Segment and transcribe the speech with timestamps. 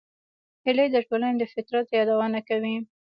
[0.65, 2.75] هیلۍ د ټولنې د فطرت یادونه کوي